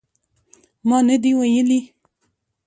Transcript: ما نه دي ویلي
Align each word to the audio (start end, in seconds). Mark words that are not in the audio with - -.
ما 0.87 0.97
نه 1.07 1.15
دي 1.23 1.31
ویلي 1.39 1.79